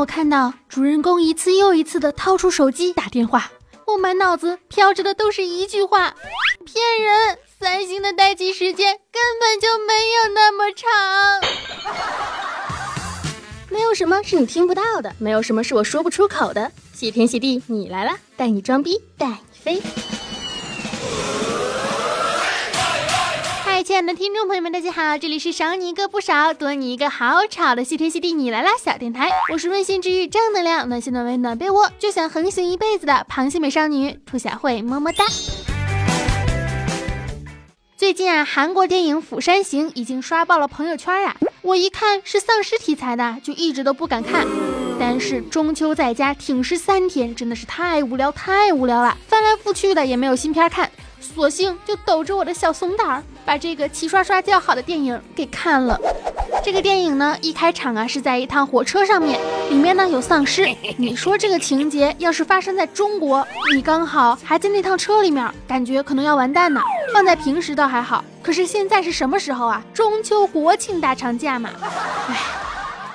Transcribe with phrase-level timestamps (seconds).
[0.00, 3.52] 我看到主人公一次又一次的掏出手机打电话，
[3.86, 6.14] 我满脑子飘着的都是一句话：
[6.64, 7.38] 骗人！
[7.60, 10.88] 三星的待机时间根本就没有那么长。
[13.68, 16.72] 没有什么是你听不到的，没有什么是我说不出口的。
[16.94, 19.82] 谢天谢地，你来了，带你装逼，带你飞。
[23.82, 35.24] 亲爱的听众朋友们，大家好，这里是少你一个不少，多你一个好吵的谢天谢地你来啦小电台，我是温馨治愈、正能量、暖心暖胃暖被窝，就想横行一辈子的螃蟹美少女兔小慧，么么哒。
[37.96, 41.34] 最近啊，韩国电影《釜山行》已经刷爆了朋友圈啊！
[41.62, 44.46] 我一看是丧尸题材的，就一直都不敢看。
[44.98, 50.90] 但是中秋在家挺尸三天，真的是太无聊，太无聊了，翻来覆去的也没有新片看。
[51.20, 55.98] 索性就抖着我的小怂胆儿，把这个齐刷刷叫好的电影给看了。
[56.62, 60.68] 这个电影呢，一开场啊是在一趟火车上面，里面呢有丧尸。
[60.98, 66.82] 你说这个情节要是发生在中国，你刚好还在那趟车里面，感觉可能要完蛋呢。
[67.14, 69.82] 放在平时倒还好，可是现在是什么时候啊？
[69.94, 71.70] 中秋国庆大长假嘛。
[72.28, 72.36] 唉，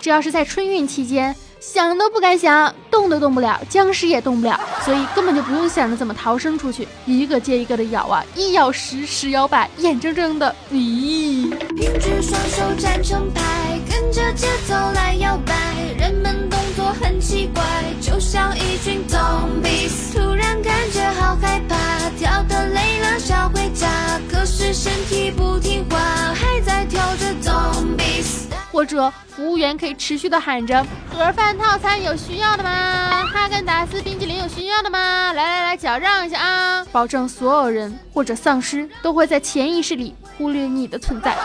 [0.00, 1.34] 这要是在春运期间。
[1.60, 11.50] 想都不敢想，动都动不了，僵尸也动不了，所以根本就不用想着怎么逃生出去，一个接一个的咬啊，一咬十，十咬百，眼睁睁的，咦！
[11.76, 15.54] 平举双手站成排，跟着节奏来摇摆，
[15.98, 17.62] 人们动作很奇怪，
[18.00, 21.76] 就像一群 zombies，突然感觉好害怕，
[22.18, 23.86] 跳得累了想回家，
[24.32, 25.98] 可是身体不听话，
[26.34, 28.48] 还在跳着 zombies。
[28.72, 33.26] 或者服务员可以持续的喊着盒饭套餐有需要的吗？
[33.32, 35.32] 哈根达斯冰淇淋有需要的吗？
[35.32, 36.84] 来来来，脚让一下啊！
[36.92, 41.36] 保证所有人或者丧尸都会在潜意识里忽略你的存在。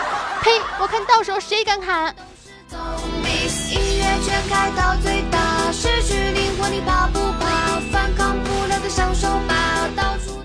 [0.41, 0.51] 呸！
[0.79, 2.15] 我看到时候谁敢喊？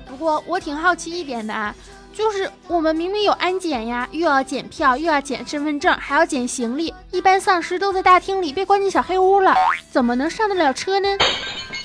[0.07, 1.75] 不过我挺好奇一点的啊。
[2.13, 6.93] 就是我们明明有安检呀，又要检票，又要检身份证，还要检行李。
[7.11, 9.55] 一般丧尸都在大厅里被关进小黑屋了，
[9.91, 11.09] 怎么能上得了车呢？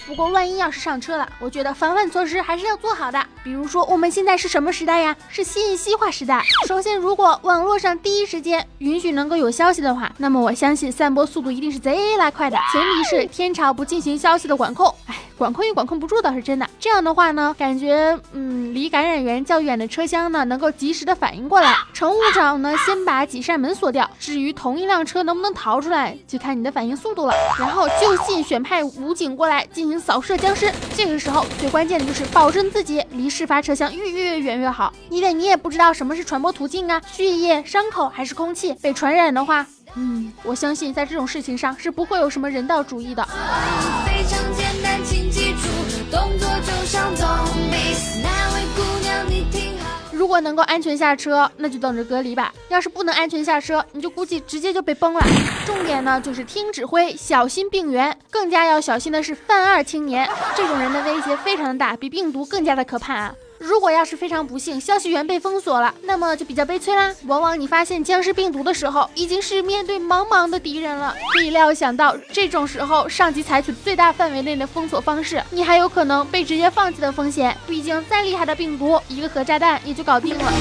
[0.05, 3.23] 不过万一要是上车了，我觉得防范措施还是要做好的。
[3.43, 5.15] 比如说我们现在是什么时代呀？
[5.29, 6.43] 是信息化时代。
[6.67, 12.57] 首先，如果网络上第一时间允许能够有消息的话，那么我相信散播速度一定是贼拉快的。
[12.71, 14.93] 前提是天朝不进行消息的管控。
[15.07, 15.15] 哎。
[15.37, 16.69] 管控也管控不住倒是真的。
[16.79, 21.75] 这样的话呢，感觉嗯，离感染源较远的车厢呢，能够及时的反应过来。
[21.93, 24.09] 乘务长呢，先把几扇门锁掉。
[24.19, 27.33] 至于同一辆车能不能逃出来，就看你的反应速度了。
[27.59, 30.71] 然后就近选派武警过来进行扫射僵尸。
[30.95, 39.65] 这个时候最关键的就是保证自己离事发车厢越越远越好，因为你也不知道什么是传播途径啊，血液、伤口还是空气被传染的话，
[39.95, 43.23] 嗯，我相信在这种事情上是不会有什么人道主义的。
[44.05, 45.03] 非常简单，
[50.25, 55.23] 如果能够安全下车，那就等着隔离吧；要是不能安全下车，你就估计直接就被崩了。
[55.67, 58.17] 重点呢，就是听指挥，小心病源。
[58.31, 63.35] 更加要小心的是犯二青年，这种人的威胁非常的大，比病毒更加的可怕啊。
[63.57, 67.13] 如果要是非常不幸，消息源被封锁了，那么就比较悲催啦。
[67.25, 71.15] 往往你发现僵尸病毒的时候，已经是面对茫茫的敌人了。
[71.31, 77.55] 可以料想到，这种时候上级采取最大范围内的封锁方式，你还有可能被直接放弃的风险。
[77.65, 80.51] 毕竟再厉害的病毒，一个核炸弹也就搞定了。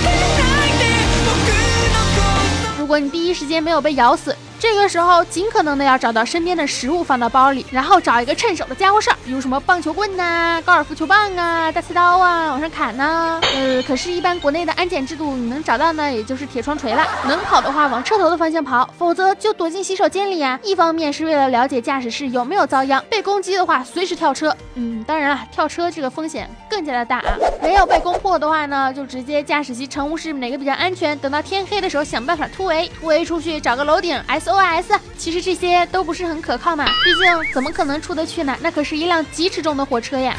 [2.79, 4.37] 如果你第一时间没有被咬死。
[4.59, 13.39] 这个时候，尽可能的要找到身边的食物放到包里，然后找一个趁手的家伙事儿，比如什么棒球棍呐、高尔夫球棒啊、大菜刀啊，往上砍呢。
[13.55, 17.07] 呃，可是，一般国内的安检制度，你能找到呢，也就是铁窗锤了。
[17.27, 20.59] 能跑的话，往车头的方向跑，否则就躲进洗手间里呀。
[20.63, 24.57] 一方面是为了了解驾驶室有没有遭殃，被攻击的话，随时跳车。
[24.77, 27.37] 嗯，当然了，跳车这个风险更加的大啊。
[27.61, 34.54] 没有被攻破的话呢，就直接驾驶席乘务室哪个比较安全，等到天黑的时候想办法突围，突围出去找个楼顶 S。
[34.55, 38.57] OS，其实这些都不是很可靠嘛，毕竟怎么可能出得去呢？
[38.61, 40.35] 那可是一辆疾驰中的火车呀。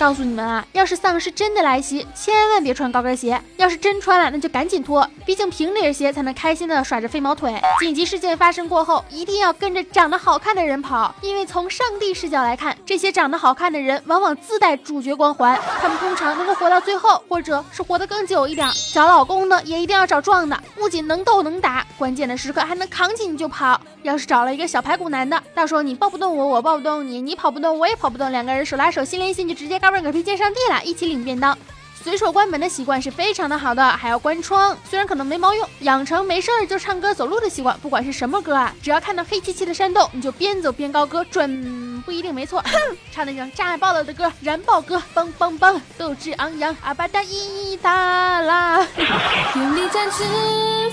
[0.00, 3.38] 告诉你们啊，要是丧尸真的来袭，千万别穿高跟鞋。
[3.58, 7.54] 要是真穿了，那就赶紧脱，毕竟平底鞋才能开心的耍着飞毛腿。
[7.78, 18.66] 紧急事件发生过后，一定要跟着长得好看的人跑，因为从上帝视角来看，这些长得好看的人往往自带主角光环，他们通常能够活到最后，或者是活得更久一点。
[18.94, 23.78] 找老公呢，也一定要找壮的，不仅能斗能打，关键的时刻还能扛起你就跑。
[24.02, 30.00] 要是找了一个小排骨男的，到时候你抱不动我，我抱不动你，你跑不动我也跑不动，两个人手拉手心连心，就直接嘎嘣。
[30.00, 31.56] 个屁见上帝了，一起领便当。
[32.02, 42.72] 随手关门的习惯是非常的好的，还要关窗，虽然可能没毛用，养成没事儿就唱歌走路的习惯，不管是什么歌啊，只要看到黑漆漆的山洞，你就边走边高歌，准不一定没错，哼
[43.12, 48.86] 唱那种炸爆了的歌，燃爆歌，梆梆梆，斗志昂扬，阿巴达伊达啦，
[49.54, 50.24] 用力展翅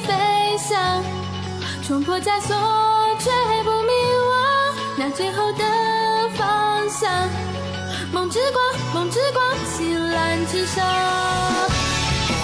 [0.05, 1.03] 飞想，
[1.85, 2.55] 冲破枷锁，
[3.19, 3.29] 绝
[3.63, 3.91] 不迷
[4.27, 4.35] 惘，
[4.97, 5.63] 那最后的
[6.35, 7.29] 方向。
[8.11, 8.63] 梦之光，
[8.93, 11.76] 梦之光，星蓝之上。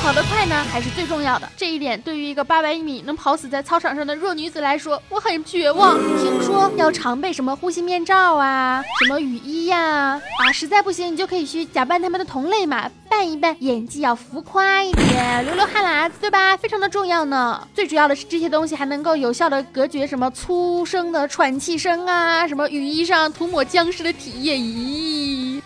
[0.04, 1.50] 跑得快呢，还是最重要的。
[1.56, 5.98] 这一点对于一个八百米能跑死在操场上的弱女子来说，我很绝望。
[6.22, 12.92] 听说要常备什么呼吸面罩啊，什么雨衣呀，啊，实在不行你就可以去假扮他们的同类嘛。
[13.10, 16.58] 扮一扮，演技要浮夸一点，流流汗喇子，对吧？
[16.58, 17.66] 非常的重要呢。
[17.74, 25.23] 最主要的是这些东西还能够有效的隔绝什么粗声的喘气声啊，什么雨衣上涂抹僵尸的体液，咦，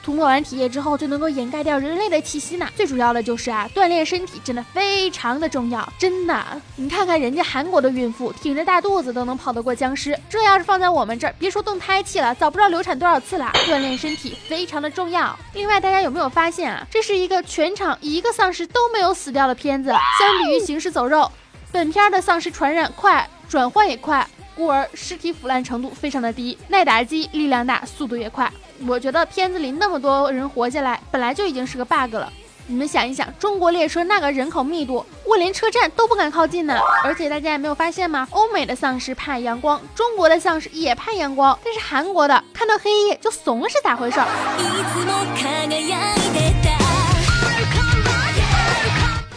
[0.08, 2.66] 涂抹完体液之后就能够掩盖掉人类的气息呢。
[2.78, 6.62] 最主要的就是啊，锻炼身体真的非常的重要，真的。
[6.78, 13.52] 你看看人家韩国的孕妇挺着大肚子都能跑得过僵尸，这要是放在我们这儿，别说动胎气了，早不知道流产多少次了。
[13.66, 15.38] 锻炼身体非常的重要。
[15.54, 16.88] 另外，大家有没有发现啊？
[16.90, 17.44] 这是一个。
[17.44, 21.30] 全场一个丧尸都没有死掉的片子，相比于行尸走肉，
[21.70, 24.26] 本片的丧尸传染快，转换也快，
[24.56, 28.50] 故而尸体腐烂程度非常的低，耐打击，力量大，速度也快。
[28.86, 32.32] 我觉得片子里那么多人活下来，本来就已经是个 bug 了。
[32.70, 36.78] 你们想一想，中国列车那个人口密度，我连车站都不敢靠近呢。
[37.02, 38.28] 而且大家也没有发现吗？
[38.32, 44.20] 欧美的丧尸怕阳光，中国的丧尸也怕阳光，但是韩国的看到黑夜就怂了，是咋回事？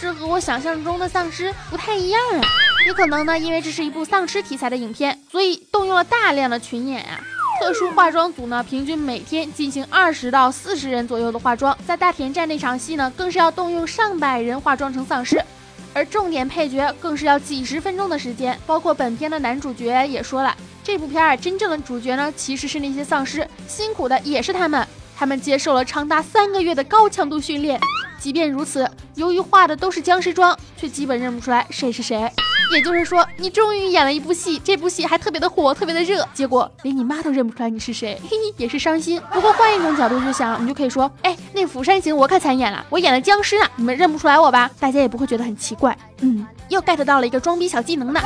[0.01, 2.41] 这和我想象中的丧尸不太一样啊！
[2.85, 7.21] 也可能呢，因为这是一部丧尸题材的影片，所以动用了大量的群演啊。
[7.61, 15.45] 特殊化妆组呢，平均每天进行二十到四十人左右的化妆，在大田站那场戏呢，更是要动用上百人化妆成丧尸，
[15.93, 18.59] 而重点配角更是要几十分钟的时间。
[18.67, 27.79] 包括本片的男主角也说了，这部片儿真正的主角呢，其实是那些丧尸，辛苦的也是他们，他们接受了长达三个月的高强度训练。
[28.21, 32.31] 即便如此，由于化的都是僵尸妆，却基本认不出来谁是谁。
[32.73, 39.21] 也就是说，你终于演了一部戏，这部戏还特别的火，特别的热，结果连你妈都认不出来你是谁，嘿嘿，也是伤心。
[39.33, 44.71] 不过换一种角度去想，你就可以说，哎，那《釜山行》我可参演了，我演了僵尸呢，你们认不出来我吧？
[44.79, 45.97] 大家也不会觉得很奇怪。
[46.21, 48.21] 嗯，又 get 到了一个装逼小技能呢。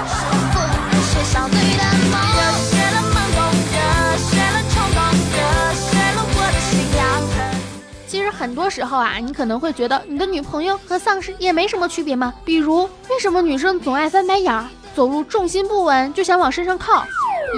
[8.35, 12.35] 很多时候啊，你可能会觉得你的女朋友和丧尸也没什么区别吗？
[12.45, 17.05] 比如，为什么女生总爱翻白眼儿，走路重心不稳就想往身上靠，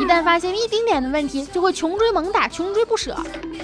[0.01, 3.17] 一旦发现一丁点的问题，就会穷追猛打，穷追不舍，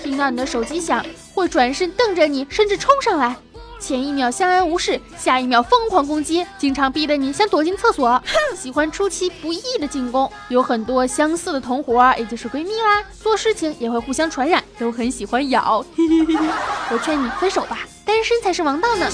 [0.02, 1.04] 听到你的手机响，
[1.34, 3.36] 会转身瞪着你，甚至冲上来。
[3.82, 8.08] 前一秒相安无事，下一秒疯狂攻击，经常逼得你想躲进厕所。
[8.08, 13.02] 哼，喜欢出其不意的进攻，有很多相似的同伙，也就是闺蜜啦。
[13.20, 15.84] 做事情也会互相传染，都很喜欢咬。
[15.98, 19.08] 我劝你分手吧，单身才是王道呢。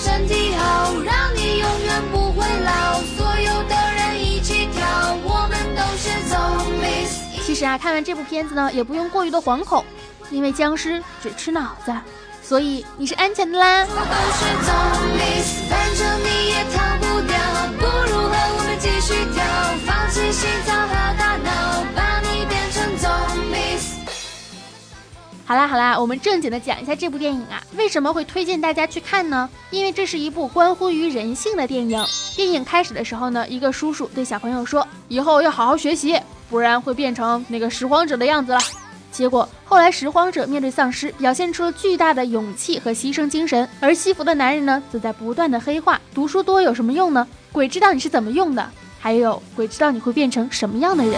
[7.43, 9.83] 其实啊，看完这部片子呢，也不用过于的惶恐，
[10.31, 11.95] 因为僵尸只吃脑子。
[12.49, 13.87] 所以你是安全的啦。
[25.45, 29.47] 好啦好啦，我们正经的讲一下这部电影啊，为什么会推荐大家去看呢？
[29.71, 32.03] 因为这是一部关乎于人性的电影。
[32.35, 38.61] 电影开始的时候呢，一个叔叔对小朋友说：“以后要好好学习，不然会变成那个拾荒者的样子了。”
[39.19, 46.01] 结果后来拾荒者面对丧尸，表现出了巨大的勇气和牺牲精神，而西服的男人呢，则在不断的黑化。
[46.15, 47.27] 读书多有什么用呢？
[47.51, 48.71] 鬼知道你是怎么用的，
[49.01, 51.15] 还有鬼知道你会变成什么样的人。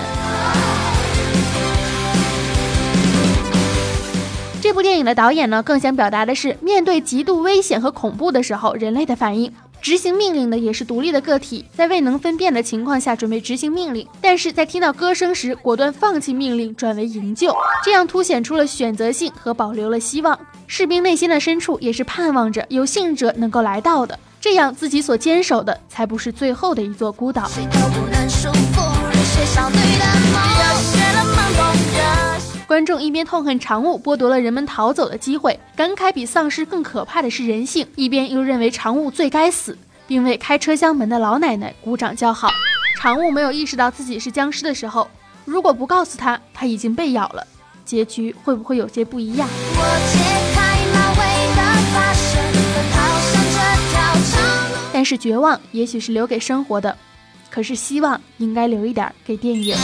[4.63, 9.53] 这部电影的导演呢，更想表达的是，面对极度危险和恐怖的时候，人类的反应。
[9.81, 20.39] 执行命令的也是独立的个体，在未能分辨的情况下准备执行命令，但是在听到歌声时果断放弃命令，转为营救，这样凸显出了选择性和保留了希望。
[20.67, 27.49] 士兵内心的深处也是盼望着有幸者能够来到的，这样自己所坚守的才不是最后的一座孤岛。
[27.49, 28.53] 谁都不能说
[32.71, 42.49] 观众一边痛恨常务剥夺了人们逃走的机会，感慨比丧尸更可怕的是人性，一边又认为常务最该死，并为开车厢门的老奶奶鼓掌叫好。
[43.01, 45.11] 常务没有意识到自己是僵尸的时候，
[45.45, 47.45] 如果不告诉他他已经被咬了，
[47.85, 49.49] 结局会不会有些不一样？
[49.51, 50.21] 我解
[50.55, 51.19] 开马尾
[51.57, 51.63] 的
[51.93, 55.05] 发绳，奔跑向着。
[55.05, 56.97] 是绝望，也许是留给生活的，
[57.51, 59.75] 可是希望应该留一点给电影。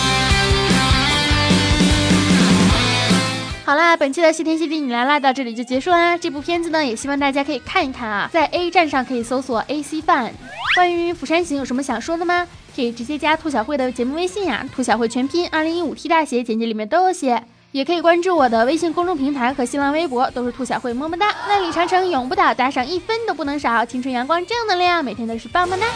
[3.66, 6.16] 好啦，本期的谢天谢地你来啦，到这里就结束啦。
[6.16, 10.30] 这部片子呢，也希望大家可以看一看啊，在 A 站上可以搜索 AC Fun。
[10.76, 12.46] 关于《釜山行》有什么想说的吗？
[12.76, 17.42] 可以直接加兔小慧的节目微信呀，兔小慧全拼，二零一五 T 大写，简介里面都有写。
[17.72, 21.34] 也可以关注我的微信公众平台和新浪微博，都是兔小慧，么么哒。
[21.48, 25.86] 万里长城永不倒，打赏一分都不能少，青春阳光正能量，每天都是棒棒哒。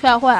[0.00, 0.32] 兔小慧。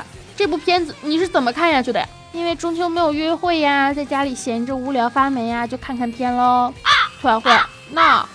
[0.43, 2.09] 这部片子你是怎么看下去的呀？
[2.33, 6.75] 因为中秋没有约会呀，在家里闲着无聊发霉呀，就看看片喽。
[7.21, 7.49] 兔小慧，
[7.93, 8.27] 那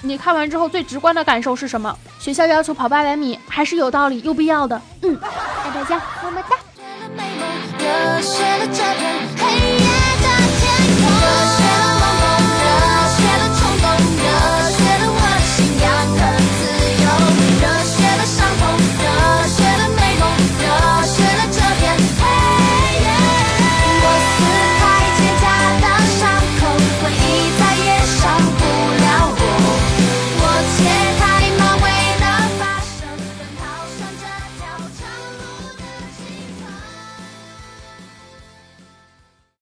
[0.00, 1.96] 你看完之后最直观的感受是什么？
[2.18, 4.82] 学校要求跑八百米还是有道理、又必要的。
[5.02, 6.56] 嗯，爱大家，么么哒。